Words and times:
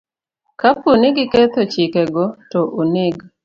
Kapo 0.59 0.89
ni 0.99 1.09
giketho 1.15 1.61
chikego, 1.73 2.23
to 2.51 2.59
oneg 2.79 3.17